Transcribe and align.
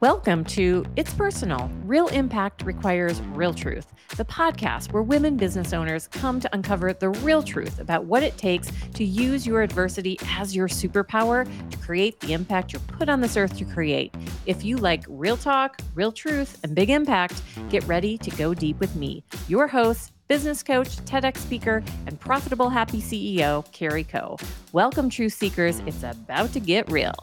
Welcome 0.00 0.44
to 0.44 0.84
It's 0.96 1.14
Personal 1.14 1.70
Real 1.82 2.08
Impact 2.08 2.64
Requires 2.64 3.22
Real 3.32 3.54
Truth, 3.54 3.94
the 4.18 4.26
podcast 4.26 4.92
where 4.92 5.02
women 5.02 5.38
business 5.38 5.72
owners 5.72 6.06
come 6.08 6.38
to 6.38 6.54
uncover 6.54 6.92
the 6.92 7.08
real 7.08 7.42
truth 7.42 7.80
about 7.80 8.04
what 8.04 8.22
it 8.22 8.36
takes 8.36 8.70
to 8.92 9.04
use 9.04 9.46
your 9.46 9.62
adversity 9.62 10.18
as 10.32 10.54
your 10.54 10.68
superpower 10.68 11.48
to 11.70 11.78
create 11.78 12.20
the 12.20 12.34
impact 12.34 12.74
you're 12.74 12.80
put 12.80 13.08
on 13.08 13.22
this 13.22 13.38
earth 13.38 13.56
to 13.56 13.64
create. 13.64 14.14
If 14.44 14.66
you 14.66 14.76
like 14.76 15.02
real 15.08 15.38
talk, 15.38 15.80
real 15.94 16.12
truth, 16.12 16.60
and 16.62 16.74
big 16.74 16.90
impact, 16.90 17.40
get 17.70 17.82
ready 17.84 18.18
to 18.18 18.30
go 18.32 18.52
deep 18.52 18.78
with 18.78 18.94
me, 18.96 19.24
your 19.48 19.66
host, 19.66 20.12
business 20.28 20.62
coach, 20.62 20.88
TEDx 21.06 21.38
speaker, 21.38 21.82
and 22.06 22.20
profitable 22.20 22.68
happy 22.68 23.00
CEO, 23.00 23.64
Carrie 23.72 24.04
Koh. 24.04 24.36
Welcome, 24.72 25.08
truth 25.08 25.32
seekers. 25.32 25.80
It's 25.86 26.02
about 26.02 26.52
to 26.52 26.60
get 26.60 26.90
real. 26.90 27.14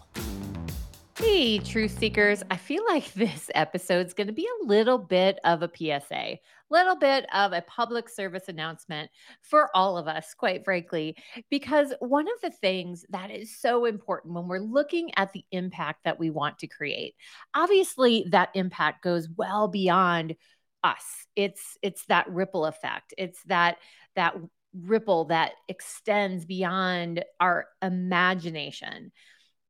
Hey, 1.15 1.59
truth 1.59 1.99
seekers. 1.99 2.41
I 2.49 2.57
feel 2.57 2.83
like 2.87 3.13
this 3.13 3.51
episode 3.53 4.07
is 4.07 4.15
going 4.15 4.27
to 4.27 4.33
be 4.33 4.47
a 4.47 4.65
little 4.65 4.97
bit 4.97 5.37
of 5.43 5.61
a 5.61 5.69
PSA, 5.71 6.15
a 6.15 6.39
little 6.71 6.95
bit 6.95 7.27
of 7.31 7.53
a 7.53 7.61
public 7.61 8.09
service 8.09 8.47
announcement 8.47 9.11
for 9.43 9.69
all 9.75 9.95
of 9.99 10.07
us, 10.07 10.33
quite 10.33 10.65
frankly, 10.65 11.15
because 11.51 11.93
one 11.99 12.25
of 12.25 12.41
the 12.41 12.49
things 12.49 13.05
that 13.09 13.29
is 13.29 13.55
so 13.55 13.85
important 13.85 14.33
when 14.33 14.47
we're 14.47 14.57
looking 14.57 15.11
at 15.15 15.31
the 15.33 15.45
impact 15.51 15.99
that 16.05 16.17
we 16.17 16.31
want 16.31 16.57
to 16.59 16.67
create, 16.67 17.13
obviously 17.53 18.25
that 18.31 18.49
impact 18.55 19.03
goes 19.03 19.29
well 19.37 19.67
beyond 19.67 20.35
us. 20.83 21.27
It's 21.35 21.77
it's 21.83 22.07
that 22.07 22.27
ripple 22.27 22.65
effect. 22.65 23.13
It's 23.19 23.41
that 23.43 23.77
that 24.15 24.35
ripple 24.73 25.25
that 25.25 25.51
extends 25.69 26.43
beyond 26.43 27.23
our 27.39 27.67
imagination. 27.83 29.11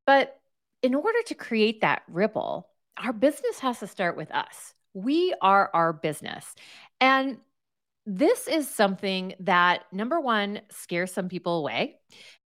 But 0.06 0.34
in 0.84 0.94
order 0.94 1.18
to 1.28 1.34
create 1.34 1.80
that 1.80 2.02
ripple, 2.08 2.68
our 2.98 3.14
business 3.14 3.58
has 3.60 3.78
to 3.78 3.86
start 3.86 4.18
with 4.18 4.30
us. 4.30 4.74
We 4.92 5.34
are 5.40 5.70
our 5.72 5.94
business. 5.94 6.44
And 7.00 7.38
this 8.04 8.46
is 8.46 8.68
something 8.68 9.32
that, 9.40 9.84
number 9.92 10.20
one, 10.20 10.60
scares 10.70 11.10
some 11.10 11.30
people 11.30 11.60
away. 11.60 11.96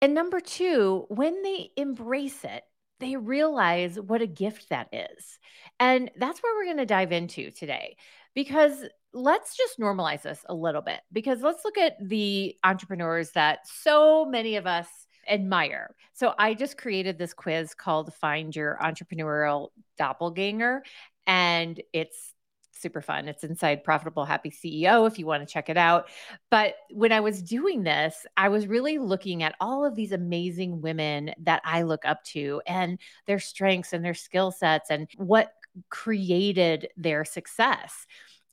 And 0.00 0.14
number 0.14 0.38
two, 0.38 1.06
when 1.08 1.42
they 1.42 1.70
embrace 1.76 2.44
it, 2.44 2.62
they 3.00 3.16
realize 3.16 3.98
what 3.98 4.22
a 4.22 4.28
gift 4.28 4.68
that 4.68 4.90
is. 4.92 5.40
And 5.80 6.12
that's 6.16 6.38
where 6.40 6.54
we're 6.54 6.66
going 6.66 6.76
to 6.76 6.86
dive 6.86 7.10
into 7.10 7.50
today 7.50 7.96
because 8.36 8.84
let's 9.12 9.56
just 9.56 9.80
normalize 9.80 10.22
this 10.22 10.44
a 10.48 10.54
little 10.54 10.82
bit. 10.82 11.00
Because 11.12 11.40
let's 11.42 11.64
look 11.64 11.78
at 11.78 11.96
the 12.00 12.54
entrepreneurs 12.62 13.32
that 13.32 13.66
so 13.66 14.24
many 14.24 14.54
of 14.54 14.68
us 14.68 14.86
admire. 15.30 15.94
So 16.12 16.34
I 16.38 16.54
just 16.54 16.76
created 16.76 17.18
this 17.18 17.32
quiz 17.32 17.74
called 17.74 18.12
Find 18.14 18.54
Your 18.54 18.78
Entrepreneurial 18.82 19.68
Doppelganger, 19.96 20.82
and 21.26 21.80
it's 21.92 22.34
super 22.72 23.02
fun. 23.02 23.28
It's 23.28 23.44
inside 23.44 23.84
Profitable 23.84 24.24
Happy 24.24 24.50
CEO 24.50 25.06
if 25.06 25.18
you 25.18 25.26
want 25.26 25.46
to 25.46 25.52
check 25.52 25.68
it 25.68 25.76
out. 25.76 26.08
But 26.50 26.74
when 26.90 27.12
I 27.12 27.20
was 27.20 27.42
doing 27.42 27.82
this, 27.82 28.26
I 28.36 28.48
was 28.48 28.66
really 28.66 28.98
looking 28.98 29.42
at 29.42 29.54
all 29.60 29.84
of 29.84 29.94
these 29.94 30.12
amazing 30.12 30.80
women 30.80 31.34
that 31.42 31.60
I 31.64 31.82
look 31.82 32.04
up 32.04 32.24
to 32.24 32.62
and 32.66 32.98
their 33.26 33.38
strengths 33.38 33.92
and 33.92 34.04
their 34.04 34.14
skill 34.14 34.50
sets 34.50 34.90
and 34.90 35.08
what 35.16 35.52
created 35.90 36.88
their 36.96 37.24
success. 37.24 38.06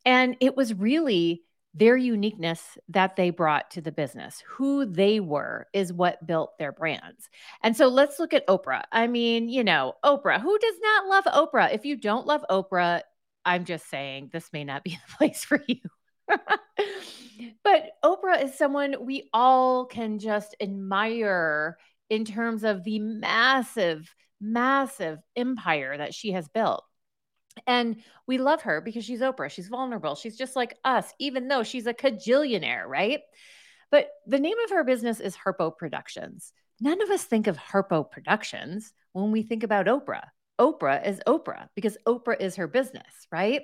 And 0.05 0.35
it 0.39 0.55
was 0.55 0.73
really 0.73 1.43
their 1.77 1.95
uniqueness 1.95 2.77
that 2.89 3.15
they 3.15 3.29
brought 3.29 3.69
to 3.71 3.81
the 3.81 3.91
business, 3.91 4.43
who 4.47 4.85
they 4.85 5.19
were, 5.19 5.67
is 5.73 5.93
what 5.93 6.25
built 6.25 6.57
their 6.57 6.71
brands. 6.71 7.29
And 7.61 7.77
so 7.77 7.87
let's 7.87 8.19
look 8.19 8.33
at 8.33 8.47
Oprah. 8.47 8.83
I 8.91 9.07
mean, 9.07 9.47
you 9.47 9.63
know, 9.63 9.93
Oprah, 10.03 10.41
who 10.41 10.57
does 10.57 10.75
not 10.81 11.05
love 11.07 11.23
Oprah? 11.25 11.73
If 11.73 11.85
you 11.85 11.95
don't 11.95 12.25
love 12.25 12.43
Oprah, 12.49 13.01
I'm 13.45 13.63
just 13.63 13.89
saying 13.89 14.31
this 14.33 14.51
may 14.51 14.63
not 14.63 14.83
be 14.83 14.91
the 15.07 15.15
place 15.17 15.43
for 15.43 15.61
you. 15.67 15.79
but 17.63 17.91
Oprah 18.03 18.43
is 18.43 18.57
someone 18.57 18.95
we 19.01 19.29
all 19.31 19.85
can 19.85 20.17
just 20.17 20.55
admire 20.59 21.77
in 22.09 22.25
terms 22.25 22.63
of 22.63 22.83
the 22.83 22.99
massive, 22.99 24.13
massive 24.41 25.19
empire 25.35 25.97
that 25.97 26.13
she 26.13 26.31
has 26.31 26.47
built. 26.47 26.83
And 27.65 27.97
we 28.27 28.37
love 28.37 28.61
her 28.63 28.81
because 28.81 29.05
she's 29.05 29.21
Oprah. 29.21 29.49
She's 29.49 29.67
vulnerable. 29.67 30.15
She's 30.15 30.37
just 30.37 30.55
like 30.55 30.77
us, 30.83 31.13
even 31.19 31.47
though 31.47 31.63
she's 31.63 31.87
a 31.87 31.93
cajillionaire, 31.93 32.85
right? 32.85 33.21
But 33.91 34.09
the 34.25 34.39
name 34.39 34.57
of 34.65 34.71
her 34.71 34.83
business 34.83 35.19
is 35.19 35.35
Harpo 35.35 35.75
Productions. 35.75 36.51
None 36.79 37.01
of 37.01 37.09
us 37.09 37.23
think 37.23 37.47
of 37.47 37.57
Harpo 37.57 38.09
Productions 38.09 38.93
when 39.13 39.31
we 39.31 39.41
think 39.43 39.63
about 39.63 39.87
Oprah. 39.87 40.27
Oprah 40.59 41.07
is 41.07 41.21
Oprah 41.27 41.69
because 41.75 41.97
Oprah 42.07 42.39
is 42.39 42.55
her 42.55 42.67
business, 42.67 43.27
right? 43.31 43.61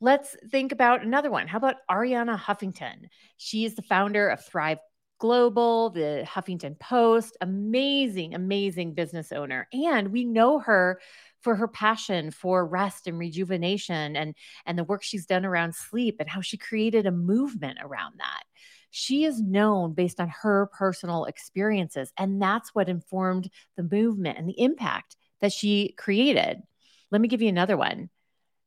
Let's 0.00 0.36
think 0.50 0.72
about 0.72 1.02
another 1.02 1.30
one. 1.30 1.46
How 1.46 1.58
about 1.58 1.76
Arianna 1.90 2.38
Huffington? 2.38 3.08
She 3.36 3.64
is 3.64 3.74
the 3.74 3.82
founder 3.82 4.28
of 4.28 4.44
Thrive 4.44 4.78
Global, 5.18 5.90
the 5.90 6.26
Huffington 6.28 6.78
Post, 6.78 7.36
amazing, 7.40 8.34
amazing 8.34 8.94
business 8.94 9.32
owner. 9.32 9.66
And 9.72 10.08
we 10.08 10.24
know 10.24 10.58
her 10.58 11.00
for 11.40 11.54
her 11.56 11.68
passion 11.68 12.30
for 12.30 12.66
rest 12.66 13.06
and 13.06 13.18
rejuvenation 13.18 14.16
and 14.16 14.34
and 14.66 14.78
the 14.78 14.84
work 14.84 15.02
she's 15.02 15.26
done 15.26 15.46
around 15.46 15.74
sleep 15.74 16.16
and 16.20 16.28
how 16.28 16.40
she 16.40 16.56
created 16.56 17.06
a 17.06 17.12
movement 17.12 17.78
around 17.80 18.14
that. 18.18 18.42
She 18.90 19.24
is 19.24 19.40
known 19.40 19.94
based 19.94 20.20
on 20.20 20.28
her 20.42 20.68
personal 20.76 21.24
experiences 21.26 22.12
and 22.18 22.40
that's 22.42 22.74
what 22.74 22.88
informed 22.88 23.48
the 23.76 23.84
movement 23.84 24.38
and 24.38 24.48
the 24.48 24.60
impact 24.60 25.16
that 25.40 25.52
she 25.52 25.94
created. 25.96 26.62
Let 27.10 27.20
me 27.20 27.28
give 27.28 27.42
you 27.42 27.48
another 27.48 27.76
one. 27.76 28.10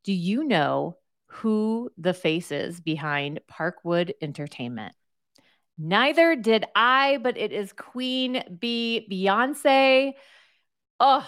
Do 0.04 0.14
you 0.14 0.44
know 0.44 0.98
who 1.28 1.92
the 1.98 2.14
face 2.14 2.52
is 2.52 2.80
behind 2.80 3.42
Parkwood 3.52 4.14
Entertainment? 4.22 4.96
Neither 5.82 6.36
did 6.36 6.66
I, 6.76 7.20
but 7.24 7.38
it 7.38 7.54
is 7.54 7.72
Queen 7.72 8.44
Bey 8.60 9.08
Beyonce. 9.10 10.12
Oh, 11.00 11.26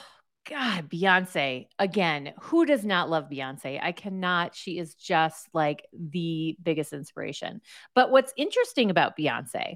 God, 0.49 0.89
Beyonce, 0.89 1.67
again, 1.79 2.33
who 2.41 2.65
does 2.65 2.83
not 2.83 3.09
love 3.09 3.29
Beyonce? 3.29 3.79
I 3.81 3.93
cannot. 3.93 4.53
She 4.53 4.77
is 4.77 4.95
just 4.95 5.47
like 5.53 5.85
the 5.93 6.57
biggest 6.61 6.91
inspiration. 6.91 7.61
But 7.95 8.11
what's 8.11 8.33
interesting 8.35 8.89
about 8.89 9.15
Beyonce 9.17 9.75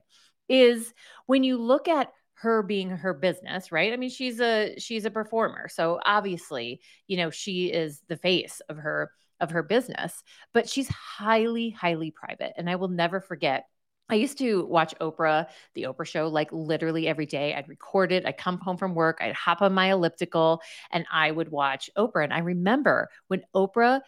is 0.49 0.93
when 1.25 1.45
you 1.45 1.57
look 1.57 1.87
at 1.87 2.11
her 2.33 2.61
being 2.61 2.89
her 2.89 3.13
business, 3.13 3.71
right? 3.71 3.93
I 3.93 3.95
mean, 3.95 4.09
she's 4.09 4.41
a 4.41 4.77
she's 4.77 5.05
a 5.05 5.11
performer. 5.11 5.69
So 5.69 6.01
obviously, 6.05 6.81
you 7.07 7.15
know, 7.15 7.29
she 7.29 7.67
is 7.67 8.01
the 8.09 8.17
face 8.17 8.61
of 8.67 8.75
her 8.75 9.09
of 9.39 9.51
her 9.51 9.63
business, 9.63 10.21
but 10.53 10.67
she's 10.67 10.89
highly 10.89 11.69
highly 11.69 12.11
private. 12.11 12.51
And 12.57 12.69
I 12.69 12.75
will 12.75 12.89
never 12.89 13.21
forget 13.21 13.65
I 14.09 14.15
used 14.15 14.37
to 14.37 14.65
watch 14.65 14.93
Oprah, 15.01 15.47
the 15.73 15.83
Oprah 15.83 16.05
show, 16.05 16.27
like 16.27 16.51
literally 16.51 17.07
every 17.07 17.25
day. 17.25 17.55
I'd 17.55 17.69
record 17.69 18.11
it. 18.11 18.25
I'd 18.25 18.37
come 18.37 18.59
home 18.59 18.77
from 18.77 18.93
work. 18.93 19.17
I'd 19.19 19.33
hop 19.33 19.61
on 19.61 19.73
my 19.73 19.91
elliptical 19.91 20.61
and 20.91 21.05
I 21.11 21.31
would 21.31 21.49
watch 21.49 21.89
Oprah. 21.97 22.23
And 22.23 22.33
I 22.33 22.39
remember 22.39 23.09
when 23.27 23.43
Oprah 23.55 24.01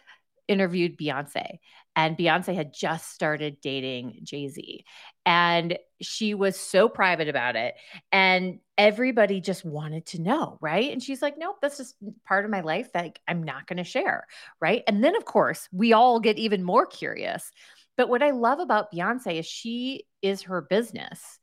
interviewed 0.46 0.96
Beyonce, 0.96 1.58
and 1.94 2.16
Beyonce 2.16 2.54
had 2.54 2.72
just 2.72 3.10
started 3.12 3.60
dating 3.60 4.20
Jay 4.22 4.48
Z. 4.48 4.84
And 5.26 5.78
she 6.00 6.32
was 6.32 6.56
so 6.56 6.88
private 6.88 7.28
about 7.28 7.56
it. 7.56 7.74
And 8.12 8.60
everybody 8.78 9.40
just 9.40 9.64
wanted 9.64 10.06
to 10.06 10.22
know, 10.22 10.56
right? 10.60 10.92
And 10.92 11.02
she's 11.02 11.20
like, 11.20 11.36
nope, 11.36 11.56
that's 11.60 11.76
just 11.76 11.96
part 12.24 12.44
of 12.44 12.50
my 12.52 12.60
life 12.60 12.92
that 12.92 13.18
I'm 13.26 13.42
not 13.42 13.66
going 13.66 13.78
to 13.78 13.84
share, 13.84 14.26
right? 14.60 14.84
And 14.86 15.02
then, 15.02 15.16
of 15.16 15.24
course, 15.24 15.68
we 15.72 15.92
all 15.92 16.20
get 16.20 16.38
even 16.38 16.62
more 16.62 16.86
curious 16.86 17.50
but 17.98 18.08
what 18.08 18.22
I 18.22 18.30
love 18.30 18.60
about 18.60 18.90
Beyonce 18.90 19.40
is 19.40 19.46
she 19.46 20.04
is 20.22 20.42
her 20.42 20.62
business 20.62 21.38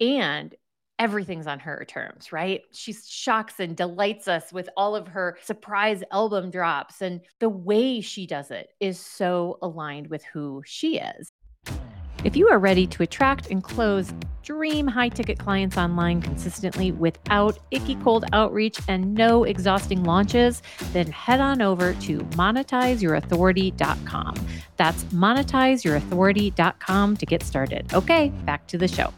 and 0.00 0.54
everything's 0.98 1.46
on 1.46 1.58
her 1.60 1.84
terms, 1.84 2.32
right? 2.32 2.62
She 2.72 2.92
shocks 2.92 3.60
and 3.60 3.76
delights 3.76 4.28
us 4.28 4.52
with 4.52 4.68
all 4.76 4.96
of 4.96 5.08
her 5.08 5.36
surprise 5.42 6.02
album 6.12 6.50
drops. 6.50 7.02
And 7.02 7.20
the 7.40 7.48
way 7.48 8.00
she 8.00 8.26
does 8.26 8.50
it 8.50 8.68
is 8.80 8.98
so 8.98 9.58
aligned 9.60 10.06
with 10.08 10.24
who 10.24 10.62
she 10.64 10.98
is. 10.98 11.32
If 12.24 12.36
you 12.36 12.48
are 12.48 12.58
ready 12.58 12.84
to 12.88 13.04
attract 13.04 13.48
and 13.48 13.62
close 13.62 14.12
dream 14.42 14.88
high 14.88 15.08
ticket 15.08 15.38
clients 15.38 15.76
online 15.76 16.20
consistently 16.20 16.90
without 16.90 17.60
icky 17.70 17.94
cold 17.96 18.24
outreach 18.32 18.80
and 18.88 19.14
no 19.14 19.44
exhausting 19.44 20.02
launches, 20.02 20.60
then 20.92 21.06
head 21.12 21.40
on 21.40 21.62
over 21.62 21.94
to 21.94 22.18
monetizeyourauthority.com. 22.18 24.34
That's 24.76 25.04
monetizeyourauthority.com 25.04 27.16
to 27.18 27.26
get 27.26 27.44
started. 27.44 27.94
Okay, 27.94 28.30
back 28.44 28.66
to 28.66 28.78
the 28.78 28.88
show. 28.88 29.12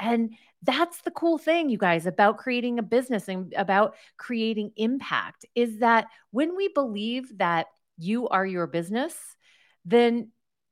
And 0.00 0.34
that's 0.62 1.00
the 1.00 1.12
cool 1.12 1.38
thing, 1.38 1.70
you 1.70 1.78
guys, 1.78 2.04
about 2.04 2.36
creating 2.36 2.78
a 2.78 2.82
business 2.82 3.28
and 3.28 3.54
about 3.56 3.94
creating 4.18 4.72
impact 4.76 5.46
is 5.54 5.78
that 5.78 6.08
when 6.30 6.54
we 6.56 6.68
believe 6.68 7.38
that 7.38 7.68
you 7.96 8.28
are 8.28 8.44
your 8.44 8.66
business, 8.66 9.34
then 9.84 10.30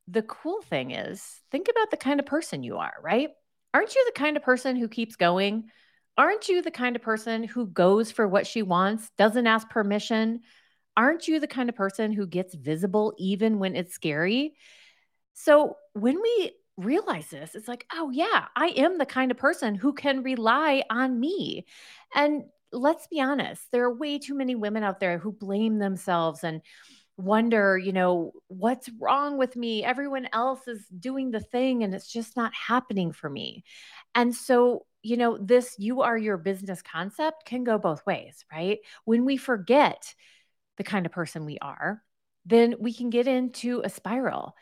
the 0.08 0.22
cool 0.22 0.62
thing 0.62 0.90
is 0.90 1.40
think 1.50 1.68
about 1.68 1.90
the 1.90 1.96
kind 1.96 2.20
of 2.20 2.26
person 2.26 2.62
you 2.62 2.78
are, 2.78 2.94
right? 3.02 3.30
Aren't 3.74 3.94
you 3.94 4.04
the 4.06 4.18
kind 4.18 4.36
of 4.36 4.42
person 4.42 4.76
who 4.76 4.88
keeps 4.88 5.16
going 5.16 5.70
Aren't 6.18 6.48
you 6.48 6.60
the 6.60 6.70
kind 6.70 6.94
of 6.94 7.02
person 7.02 7.44
who 7.44 7.66
goes 7.66 8.10
for 8.10 8.28
what 8.28 8.46
she 8.46 8.62
wants, 8.62 9.10
doesn't 9.16 9.46
ask 9.46 9.68
permission? 9.70 10.40
Aren't 10.96 11.26
you 11.26 11.40
the 11.40 11.46
kind 11.46 11.70
of 11.70 11.74
person 11.74 12.12
who 12.12 12.26
gets 12.26 12.54
visible 12.54 13.14
even 13.18 13.58
when 13.58 13.76
it's 13.76 13.94
scary? 13.94 14.54
So 15.32 15.76
when 15.94 16.20
we 16.20 16.52
realize 16.76 17.28
this, 17.28 17.54
it's 17.54 17.68
like, 17.68 17.86
oh, 17.94 18.10
yeah, 18.10 18.46
I 18.54 18.68
am 18.68 18.98
the 18.98 19.06
kind 19.06 19.30
of 19.30 19.38
person 19.38 19.74
who 19.74 19.94
can 19.94 20.22
rely 20.22 20.82
on 20.90 21.18
me. 21.18 21.64
And 22.14 22.44
let's 22.72 23.06
be 23.06 23.20
honest, 23.20 23.62
there 23.72 23.84
are 23.84 23.94
way 23.94 24.18
too 24.18 24.34
many 24.34 24.54
women 24.54 24.82
out 24.82 25.00
there 25.00 25.16
who 25.16 25.32
blame 25.32 25.78
themselves 25.78 26.44
and 26.44 26.60
wonder, 27.16 27.78
you 27.78 27.92
know, 27.92 28.32
what's 28.48 28.88
wrong 29.00 29.38
with 29.38 29.56
me? 29.56 29.84
Everyone 29.84 30.28
else 30.32 30.66
is 30.66 30.86
doing 30.86 31.30
the 31.30 31.40
thing 31.40 31.82
and 31.82 31.94
it's 31.94 32.10
just 32.10 32.36
not 32.36 32.52
happening 32.54 33.12
for 33.12 33.28
me. 33.28 33.64
And 34.14 34.34
so, 34.34 34.86
you 35.02 35.16
know, 35.16 35.36
this 35.38 35.76
you 35.78 36.02
are 36.02 36.16
your 36.16 36.36
business 36.36 36.82
concept 36.82 37.44
can 37.44 37.64
go 37.64 37.78
both 37.78 38.04
ways, 38.06 38.44
right? 38.50 38.78
When 39.04 39.24
we 39.24 39.36
forget 39.36 40.14
the 40.76 40.84
kind 40.84 41.06
of 41.06 41.12
person 41.12 41.44
we 41.44 41.58
are, 41.58 42.02
then 42.46 42.76
we 42.80 42.92
can 42.92 43.10
get 43.10 43.26
into 43.26 43.82
a 43.84 43.90
spiral. 43.90 44.54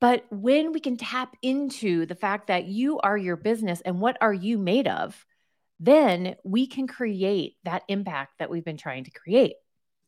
But 0.00 0.24
when 0.30 0.72
we 0.72 0.80
can 0.80 0.96
tap 0.96 1.34
into 1.42 2.04
the 2.06 2.14
fact 2.14 2.48
that 2.48 2.66
you 2.66 2.98
are 3.00 3.16
your 3.16 3.36
business 3.36 3.80
and 3.80 4.00
what 4.00 4.18
are 4.20 4.34
you 4.34 4.58
made 4.58 4.86
of, 4.88 5.24
then 5.80 6.36
we 6.44 6.66
can 6.66 6.86
create 6.86 7.54
that 7.64 7.82
impact 7.88 8.38
that 8.38 8.50
we've 8.50 8.64
been 8.64 8.76
trying 8.76 9.04
to 9.04 9.10
create. 9.10 9.54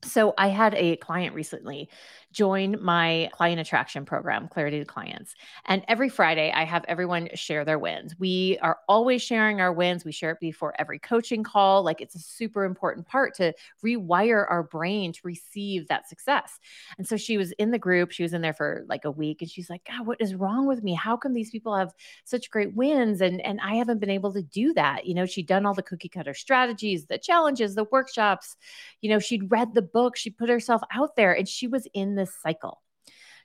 So 0.05 0.35
I 0.37 0.49
had 0.49 0.75
a 0.75 0.97
client 0.97 1.35
recently 1.35 1.89
join 2.37 2.77
my 2.83 3.31
client 3.33 3.59
attraction 3.59 4.05
program, 4.05 4.47
Clarity 4.49 4.79
to 4.79 4.85
Clients. 4.85 5.35
And 5.65 5.83
every 5.89 6.11
Friday, 6.11 6.53
I 6.55 6.65
have 6.65 6.85
everyone 6.87 7.31
share 7.35 7.65
their 7.65 7.79
wins. 7.79 8.15
We 8.19 8.59
are 8.61 8.79
always 8.89 9.23
sharing 9.23 9.63
our 9.63 9.73
wins. 9.73 10.05
We 10.05 10.13
share 10.13 10.33
it 10.33 10.41
before 10.41 10.75
every 10.79 10.99
coaching 10.99 11.43
call. 11.43 11.83
Like 11.83 12.03
it's 12.03 12.15
a 12.15 12.19
super 12.19 12.65
important 12.65 13.07
part 13.07 13.35
to 13.37 13.55
rewire 13.83 14.45
our 14.51 14.63
brain 14.63 15.15
to 15.15 15.21
receive 15.25 15.89
that 15.89 16.11
success. 16.11 16.59
And 16.99 17.09
so 17.09 17.17
she 17.17 17.39
was 17.39 17.53
in 17.53 17.71
the 17.71 17.79
group. 17.79 18.11
She 18.11 18.23
was 18.23 18.35
in 18.35 18.43
there 18.43 18.53
for 18.53 18.85
like 18.87 19.07
a 19.07 19.11
week 19.11 19.41
and 19.41 19.51
she's 19.51 19.71
like, 19.71 19.87
God, 19.87 20.07
what 20.07 20.21
is 20.21 20.35
wrong 20.35 20.67
with 20.67 20.83
me? 20.83 20.93
How 20.93 21.17
come 21.17 21.33
these 21.33 21.51
people 21.51 21.75
have 21.75 21.95
such 22.25 22.51
great 22.51 22.75
wins? 22.75 23.23
And, 23.23 23.41
and 23.41 23.61
I 23.63 23.77
haven't 23.77 24.01
been 24.01 24.11
able 24.11 24.35
to 24.35 24.43
do 24.43 24.75
that. 24.75 25.07
You 25.07 25.15
know, 25.15 25.25
she'd 25.25 25.47
done 25.47 25.65
all 25.65 25.75
the 25.75 25.83
cookie 25.83 26.11
cutter 26.11 26.35
strategies, 26.35 27.07
the 27.07 27.17
challenges, 27.17 27.75
the 27.75 27.85
workshops. 27.85 28.57
You 29.01 29.09
know, 29.09 29.19
she'd 29.19 29.51
read 29.51 29.73
the 29.73 29.86
book. 29.93 30.17
She 30.17 30.31
put 30.31 30.49
herself 30.49 30.83
out 30.93 31.17
there 31.17 31.33
and 31.33 31.49
she 31.49 31.67
was 31.67 31.87
in 31.95 32.15
this 32.15 32.35
cycle. 32.43 32.83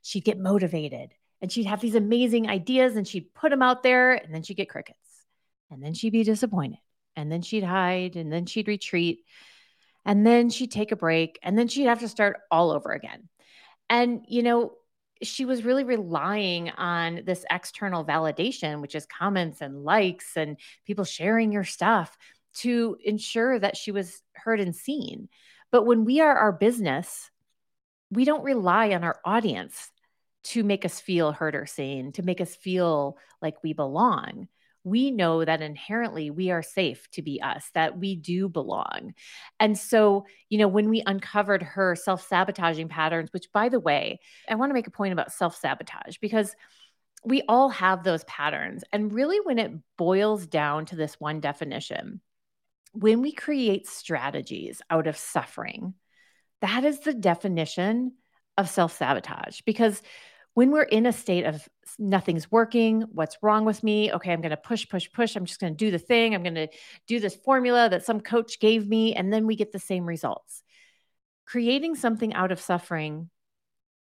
She'd 0.01 0.25
get 0.25 0.39
motivated 0.39 1.13
and 1.41 1.51
she'd 1.51 1.65
have 1.65 1.81
these 1.81 1.95
amazing 1.95 2.49
ideas 2.49 2.95
and 2.95 3.07
she'd 3.07 3.33
put 3.33 3.49
them 3.49 3.61
out 3.61 3.83
there 3.83 4.13
and 4.13 4.33
then 4.33 4.43
she'd 4.43 4.57
get 4.57 4.69
crickets. 4.69 4.97
And 5.69 5.81
then 5.81 5.93
she'd 5.93 6.13
be 6.13 6.23
disappointed. 6.23 6.79
And 7.15 7.31
then 7.31 7.41
she'd 7.41 7.63
hide 7.63 8.15
and 8.15 8.31
then 8.31 8.45
she'd 8.45 8.67
retreat. 8.67 9.23
And 10.05 10.25
then 10.25 10.49
she'd 10.49 10.71
take 10.71 10.91
a 10.91 10.95
break 10.95 11.39
and 11.43 11.57
then 11.57 11.67
she'd 11.67 11.85
have 11.85 11.99
to 11.99 12.07
start 12.07 12.39
all 12.49 12.71
over 12.71 12.91
again. 12.91 13.29
And, 13.89 14.25
you 14.27 14.43
know, 14.43 14.73
she 15.23 15.45
was 15.45 15.63
really 15.63 15.83
relying 15.83 16.69
on 16.71 17.21
this 17.25 17.45
external 17.49 18.03
validation, 18.03 18.81
which 18.81 18.95
is 18.95 19.05
comments 19.05 19.61
and 19.61 19.83
likes 19.83 20.35
and 20.35 20.57
people 20.85 21.05
sharing 21.05 21.51
your 21.51 21.63
stuff 21.63 22.17
to 22.53 22.97
ensure 23.03 23.59
that 23.59 23.77
she 23.77 23.91
was 23.91 24.21
heard 24.33 24.59
and 24.59 24.75
seen. 24.75 25.29
But 25.71 25.85
when 25.85 26.05
we 26.05 26.19
are 26.19 26.35
our 26.35 26.51
business, 26.51 27.29
we 28.09 28.25
don't 28.25 28.43
rely 28.43 28.91
on 28.91 29.03
our 29.03 29.19
audience 29.23 29.89
to 30.43 30.63
make 30.63 30.85
us 30.85 30.99
feel 30.99 31.31
heard 31.31 31.55
or 31.55 31.65
seen, 31.65 32.11
to 32.13 32.23
make 32.23 32.41
us 32.41 32.55
feel 32.55 33.17
like 33.41 33.63
we 33.63 33.73
belong. 33.73 34.47
We 34.83 35.11
know 35.11 35.45
that 35.45 35.61
inherently 35.61 36.31
we 36.31 36.49
are 36.49 36.63
safe 36.63 37.07
to 37.11 37.21
be 37.21 37.41
us, 37.41 37.69
that 37.75 37.99
we 37.99 38.15
do 38.15 38.49
belong. 38.49 39.13
And 39.59 39.77
so, 39.77 40.25
you 40.49 40.57
know, 40.57 40.67
when 40.67 40.89
we 40.89 41.03
uncovered 41.05 41.61
her 41.61 41.95
self 41.95 42.27
sabotaging 42.27 42.89
patterns, 42.89 43.31
which 43.31 43.51
by 43.53 43.69
the 43.69 43.79
way, 43.79 44.19
I 44.49 44.55
want 44.55 44.71
to 44.71 44.73
make 44.73 44.87
a 44.87 44.91
point 44.91 45.13
about 45.13 45.31
self 45.31 45.55
sabotage 45.55 46.17
because 46.17 46.55
we 47.23 47.43
all 47.47 47.69
have 47.69 48.03
those 48.03 48.23
patterns. 48.23 48.83
And 48.91 49.13
really, 49.13 49.39
when 49.39 49.59
it 49.59 49.71
boils 49.97 50.47
down 50.47 50.87
to 50.87 50.95
this 50.95 51.19
one 51.19 51.39
definition, 51.39 52.19
when 52.93 53.21
we 53.21 53.31
create 53.31 53.87
strategies 53.87 54.81
out 54.89 55.07
of 55.07 55.17
suffering, 55.17 55.93
that 56.61 56.83
is 56.83 56.99
the 56.99 57.13
definition 57.13 58.13
of 58.57 58.69
self 58.69 58.97
sabotage 58.97 59.61
because 59.65 60.01
when 60.53 60.71
we're 60.71 60.83
in 60.83 61.05
a 61.05 61.13
state 61.13 61.45
of 61.45 61.67
nothing's 61.97 62.51
working, 62.51 63.03
what's 63.13 63.37
wrong 63.41 63.63
with 63.63 63.83
me? 63.83 64.11
Okay, 64.11 64.33
I'm 64.33 64.41
going 64.41 64.49
to 64.49 64.57
push, 64.57 64.87
push, 64.89 65.09
push. 65.11 65.35
I'm 65.35 65.45
just 65.45 65.61
going 65.61 65.73
to 65.73 65.77
do 65.77 65.91
the 65.91 65.99
thing. 65.99 66.35
I'm 66.35 66.43
going 66.43 66.55
to 66.55 66.67
do 67.07 67.19
this 67.21 67.35
formula 67.35 67.89
that 67.89 68.05
some 68.05 68.19
coach 68.19 68.59
gave 68.59 68.87
me, 68.87 69.15
and 69.15 69.31
then 69.31 69.47
we 69.47 69.55
get 69.55 69.71
the 69.71 69.79
same 69.79 70.05
results. 70.05 70.61
Creating 71.45 71.95
something 71.95 72.33
out 72.33 72.51
of 72.51 72.59
suffering 72.59 73.29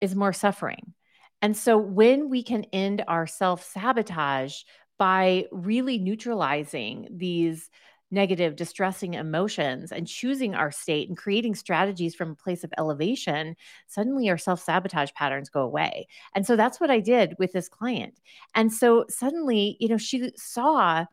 is 0.03 0.15
more 0.15 0.35
suffering. 0.35 0.93
And 1.41 1.57
so 1.57 1.79
when 1.79 2.29
we 2.29 2.43
can 2.43 2.65
end 2.73 3.05
our 3.09 3.27
self 3.27 3.65
sabotage 3.65 4.63
by 4.99 5.47
really 5.51 5.99
neutralizing 5.99 7.09
these 7.11 7.69
negative, 8.15 8.57
distressing 8.57 9.15
emotions 9.15 9.93
and 9.93 10.07
choosing 10.07 10.55
our 10.55 10.71
state 10.71 11.09
and 11.09 11.19
creating 11.19 11.55
strategies 11.55 12.15
from 12.15 12.31
a 12.31 12.37
place 12.37 12.65
of 12.65 12.73
elevation, 12.79 13.57
suddenly 13.87 14.31
our 14.31 14.39
self 14.39 14.63
sabotage 14.63 15.13
patterns 15.15 15.51
go 15.51 15.63
away. 15.63 16.07
And 16.35 16.47
so 16.47 16.57
that's 16.57 16.81
what 16.81 16.91
I 16.91 17.01
did 17.01 17.35
with 17.39 17.53
this 17.53 17.69
client. 17.69 18.21
And 18.55 18.73
so 18.73 19.05
suddenly, 19.09 19.77
you 19.81 19.89
know, 19.89 19.99
she 19.99 20.33
saw 20.37 21.05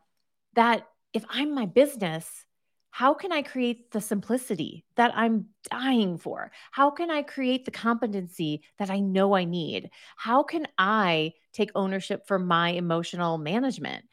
that 0.54 0.86
if 1.12 1.24
I'm 1.28 1.54
my 1.54 1.66
business, 1.66 2.46
how 2.92 3.14
can 3.14 3.32
I 3.32 3.40
create 3.40 3.90
the 3.90 4.02
simplicity 4.02 4.84
that 4.96 5.12
I'm 5.16 5.46
dying 5.70 6.18
for? 6.18 6.52
How 6.70 6.90
can 6.90 7.10
I 7.10 7.22
create 7.22 7.64
the 7.64 7.70
competency 7.70 8.64
that 8.78 8.90
I 8.90 9.00
know 9.00 9.34
I 9.34 9.44
need? 9.44 9.88
How 10.16 10.42
can 10.42 10.68
I 10.76 11.32
take 11.54 11.70
ownership 11.74 12.26
for 12.26 12.38
my 12.38 12.68
emotional 12.68 13.38
management? 13.38 14.04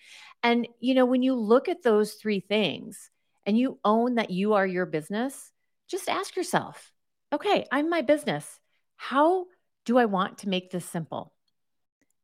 And, 0.44 0.66
you 0.80 0.94
know, 0.94 1.06
when 1.06 1.22
you 1.22 1.36
look 1.36 1.68
at 1.68 1.84
those 1.84 2.14
three 2.14 2.40
things 2.40 3.12
and 3.46 3.58
you 3.58 3.80
own 3.84 4.16
that 4.16 4.32
you 4.32 4.54
are 4.54 4.66
your 4.66 4.86
business, 4.86 5.52
just 5.90 6.08
ask 6.08 6.38
yourself, 6.38 6.94
okay, 7.34 7.66
I'm 7.74 7.90
my 7.90 8.02
business. 8.02 8.62
How 8.96 9.48
do 9.84 9.98
I 9.98 10.06
want 10.06 10.38
to 10.40 10.50
make 10.50 10.72
this 10.72 10.86
simple? 10.86 11.34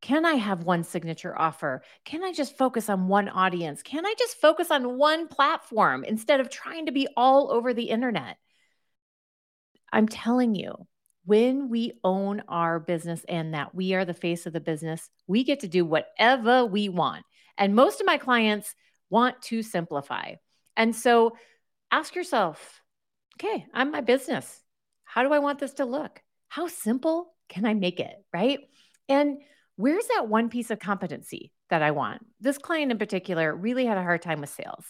Can 0.02 0.26
I 0.26 0.34
have 0.34 0.64
one 0.64 0.84
signature 0.84 1.38
offer? 1.38 1.82
Can 2.04 2.24
I 2.24 2.32
just 2.32 2.58
focus 2.58 2.90
on 2.90 3.08
one 3.08 3.30
audience? 3.30 3.82
Can 3.82 4.06
I 4.06 4.14
just 4.20 4.40
focus 4.40 4.70
on 4.70 4.98
one 4.98 5.28
platform 5.28 6.04
instead 6.04 6.40
of 6.40 6.50
trying 6.50 6.86
to 6.86 6.92
be 6.92 7.08
all 7.18 7.52
over 7.52 7.74
the 7.74 7.90
internet? 7.90 8.38
I'm 9.92 10.08
telling 10.08 10.56
you, 10.56 10.88
when 11.26 11.70
we 11.70 11.94
own 12.04 12.44
our 12.48 12.80
business 12.80 13.26
and 13.28 13.54
that 13.54 13.74
we 13.74 13.96
are 13.96 14.06
the 14.06 14.14
face 14.14 14.46
of 14.46 14.54
the 14.54 14.60
business, 14.60 15.10
we 15.26 15.44
get 15.44 15.62
to 15.62 15.68
do 15.68 15.84
whatever 15.84 16.66
we 16.66 16.90
want. 16.90 17.26
And 17.58 17.74
most 17.74 18.00
of 18.00 18.06
my 18.06 18.18
clients 18.18 18.76
want 19.10 19.42
to 19.44 19.64
simplify. 19.64 20.36
And 20.78 20.96
so 20.96 21.36
ask 21.90 22.16
yourself, 22.16 22.82
okay, 23.38 23.66
I'm 23.74 23.92
my 23.92 24.02
business. 24.02 24.62
How 25.04 25.24
do 25.24 25.34
I 25.34 25.40
want 25.40 25.60
this 25.60 25.74
to 25.76 25.86
look? 25.86 26.22
How 26.48 26.68
simple 26.68 27.34
can 27.50 27.66
I 27.66 27.74
make 27.74 28.00
it? 28.00 28.16
Right. 28.34 28.60
And 29.10 29.40
where's 29.78 30.08
that 30.08 30.28
one 30.28 30.50
piece 30.50 30.72
of 30.72 30.80
competency 30.80 31.52
that 31.70 31.82
I 31.82 31.92
want? 31.92 32.26
This 32.40 32.58
client 32.58 32.92
in 32.92 32.98
particular 32.98 33.56
really 33.56 33.86
had 33.86 33.98
a 33.98 34.04
hard 34.04 34.22
time 34.22 34.42
with 34.42 34.50
sales. 34.50 34.86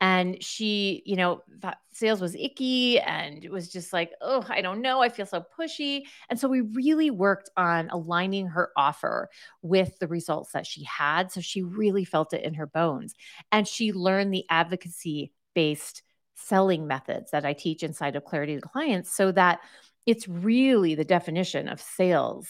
And 0.00 0.42
she, 0.42 1.02
you 1.04 1.16
know, 1.16 1.42
thought 1.60 1.78
sales 1.92 2.20
was 2.20 2.34
icky 2.34 2.98
and 3.00 3.44
it 3.44 3.50
was 3.50 3.70
just 3.70 3.92
like, 3.92 4.12
oh, 4.22 4.44
I 4.48 4.62
don't 4.62 4.80
know. 4.80 5.02
I 5.02 5.08
feel 5.08 5.26
so 5.26 5.44
pushy. 5.58 6.02
And 6.30 6.38
so 6.38 6.48
we 6.48 6.62
really 6.62 7.10
worked 7.10 7.50
on 7.56 7.90
aligning 7.90 8.46
her 8.46 8.70
offer 8.76 9.28
with 9.62 9.98
the 9.98 10.08
results 10.08 10.52
that 10.52 10.66
she 10.66 10.84
had. 10.84 11.30
So 11.30 11.40
she 11.40 11.62
really 11.62 12.04
felt 12.04 12.32
it 12.32 12.44
in 12.44 12.54
her 12.54 12.66
bones. 12.66 13.14
And 13.52 13.68
she 13.68 13.92
learned 13.92 14.32
the 14.32 14.46
advocacy 14.48 15.32
based 15.54 16.02
selling 16.34 16.86
methods 16.86 17.32
that 17.32 17.44
I 17.44 17.52
teach 17.52 17.82
inside 17.82 18.16
of 18.16 18.24
Clarity 18.24 18.54
to 18.54 18.62
Clients 18.62 19.14
so 19.14 19.32
that 19.32 19.60
it's 20.06 20.26
really 20.26 20.94
the 20.94 21.04
definition 21.04 21.68
of 21.68 21.80
sales 21.80 22.48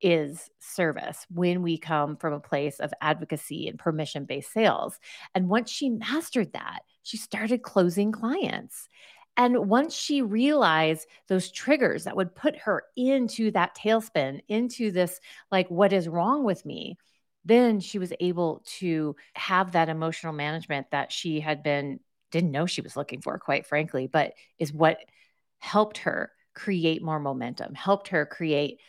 is 0.00 0.50
service 0.58 1.26
when 1.32 1.62
we 1.62 1.78
come 1.78 2.16
from 2.16 2.32
a 2.32 2.40
place 2.40 2.80
of 2.80 2.92
advocacy 3.00 3.68
and 3.68 3.78
permission 3.78 4.24
based 4.24 4.52
sales. 4.52 4.98
And 5.34 5.48
once 5.48 5.70
she 5.70 5.90
mastered 5.90 6.52
that, 6.52 6.80
she 7.02 7.16
started 7.16 7.62
closing 7.62 8.12
clients. 8.12 8.88
And 9.36 9.68
once 9.68 9.94
she 9.94 10.22
realized 10.22 11.06
those 11.28 11.50
triggers 11.50 12.04
that 12.04 12.16
would 12.16 12.34
put 12.34 12.56
her 12.58 12.84
into 12.96 13.50
that 13.52 13.76
tailspin, 13.76 14.40
into 14.48 14.90
this, 14.90 15.20
like, 15.50 15.70
what 15.70 15.92
is 15.92 16.08
wrong 16.08 16.44
with 16.44 16.66
me? 16.66 16.98
Then 17.44 17.80
she 17.80 17.98
was 17.98 18.12
able 18.20 18.62
to 18.78 19.16
have 19.34 19.72
that 19.72 19.88
emotional 19.88 20.32
management 20.32 20.88
that 20.90 21.10
she 21.10 21.40
had 21.40 21.62
been, 21.62 22.00
didn't 22.30 22.50
know 22.50 22.66
she 22.66 22.82
was 22.82 22.96
looking 22.96 23.22
for, 23.22 23.38
quite 23.38 23.66
frankly, 23.66 24.06
but 24.06 24.34
is 24.58 24.72
what 24.72 24.98
helped 25.58 25.98
her 25.98 26.32
create 26.54 27.02
more 27.02 27.20
momentum, 27.20 27.74
helped 27.74 28.08
her 28.08 28.26
create 28.26 28.80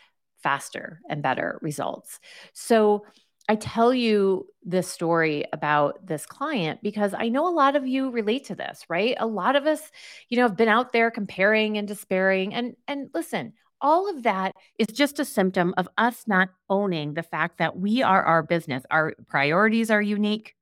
faster 0.43 1.01
and 1.09 1.21
better 1.21 1.59
results. 1.61 2.19
So 2.53 3.05
I 3.49 3.55
tell 3.55 3.93
you 3.93 4.47
this 4.63 4.87
story 4.87 5.43
about 5.51 6.05
this 6.05 6.25
client 6.25 6.79
because 6.81 7.13
I 7.13 7.29
know 7.29 7.47
a 7.47 7.51
lot 7.53 7.75
of 7.75 7.87
you 7.87 8.09
relate 8.11 8.45
to 8.45 8.55
this, 8.55 8.85
right? 8.87 9.15
A 9.19 9.25
lot 9.25 9.55
of 9.55 9.65
us, 9.65 9.81
you 10.29 10.37
know, 10.37 10.43
have 10.43 10.55
been 10.55 10.69
out 10.69 10.93
there 10.93 11.11
comparing 11.11 11.77
and 11.77 11.87
despairing 11.87 12.53
and 12.53 12.75
and 12.87 13.09
listen, 13.13 13.53
all 13.81 14.09
of 14.09 14.23
that 14.23 14.55
is 14.77 14.87
just 14.87 15.19
a 15.19 15.25
symptom 15.25 15.73
of 15.77 15.89
us 15.97 16.23
not 16.27 16.49
owning 16.69 17.13
the 17.13 17.23
fact 17.23 17.57
that 17.57 17.77
we 17.77 18.03
are 18.03 18.23
our 18.23 18.43
business. 18.43 18.83
Our 18.91 19.15
priorities 19.27 19.89
are 19.89 20.01
unique, 20.01 20.55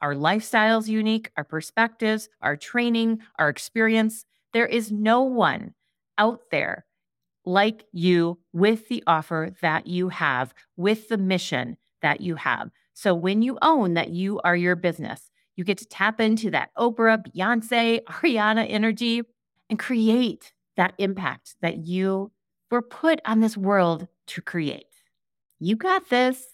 our 0.00 0.14
lifestyles 0.14 0.88
unique, 0.88 1.30
our 1.36 1.44
perspectives, 1.44 2.28
our 2.40 2.56
training, 2.56 3.20
our 3.38 3.48
experience. 3.48 4.24
There 4.52 4.66
is 4.66 4.90
no 4.90 5.22
one 5.22 5.74
out 6.18 6.40
there 6.50 6.86
like 7.44 7.84
you 7.92 8.38
with 8.52 8.88
the 8.88 9.02
offer 9.06 9.50
that 9.60 9.86
you 9.86 10.08
have, 10.08 10.54
with 10.76 11.08
the 11.08 11.18
mission 11.18 11.76
that 12.02 12.20
you 12.20 12.36
have. 12.36 12.70
So 12.94 13.14
when 13.14 13.42
you 13.42 13.58
own 13.62 13.94
that 13.94 14.10
you 14.10 14.40
are 14.44 14.56
your 14.56 14.76
business, 14.76 15.30
you 15.56 15.64
get 15.64 15.78
to 15.78 15.86
tap 15.86 16.20
into 16.20 16.50
that 16.50 16.70
Oprah, 16.76 17.24
Beyonce, 17.26 18.02
Arianna 18.08 18.66
energy 18.68 19.22
and 19.70 19.78
create 19.78 20.52
that 20.76 20.94
impact 20.98 21.56
that 21.62 21.78
you 21.78 22.32
were 22.70 22.82
put 22.82 23.20
on 23.24 23.40
this 23.40 23.56
world 23.56 24.08
to 24.26 24.42
create. 24.42 24.86
You 25.60 25.76
got 25.76 26.08
this. 26.08 26.44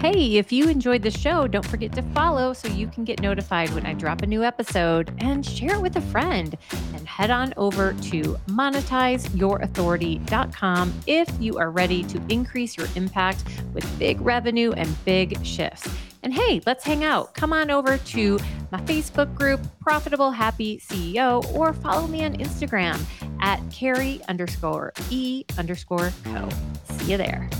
Hey, 0.00 0.38
if 0.38 0.50
you 0.50 0.68
enjoyed 0.70 1.02
the 1.02 1.10
show, 1.10 1.46
don't 1.46 1.66
forget 1.66 1.92
to 1.92 2.00
follow 2.00 2.54
so 2.54 2.68
you 2.68 2.86
can 2.86 3.04
get 3.04 3.20
notified 3.20 3.68
when 3.74 3.84
I 3.84 3.92
drop 3.92 4.22
a 4.22 4.26
new 4.26 4.42
episode 4.42 5.12
and 5.18 5.44
share 5.44 5.74
it 5.74 5.82
with 5.82 5.96
a 5.96 6.00
friend. 6.00 6.56
And 6.94 7.06
head 7.06 7.30
on 7.30 7.52
over 7.58 7.92
to 7.92 8.22
monetizeyourauthority.com 8.46 10.94
if 11.06 11.30
you 11.38 11.58
are 11.58 11.70
ready 11.70 12.02
to 12.04 12.22
increase 12.30 12.78
your 12.78 12.86
impact 12.96 13.44
with 13.74 13.98
big 13.98 14.22
revenue 14.22 14.72
and 14.72 15.04
big 15.04 15.44
shifts. 15.44 15.86
And 16.22 16.32
hey, 16.32 16.62
let's 16.64 16.82
hang 16.82 17.04
out. 17.04 17.34
Come 17.34 17.52
on 17.52 17.70
over 17.70 17.98
to 17.98 18.38
my 18.72 18.80
Facebook 18.80 19.34
group, 19.34 19.60
Profitable 19.80 20.30
Happy 20.30 20.78
CEO, 20.78 21.44
or 21.54 21.74
follow 21.74 22.06
me 22.06 22.24
on 22.24 22.38
Instagram 22.38 22.98
at 23.40 23.60
Carrie 23.70 24.22
underscore 24.30 24.94
E 25.10 25.44
underscore 25.58 26.10
Koh. 26.24 26.48
See 26.88 27.10
you 27.10 27.18
there. 27.18 27.50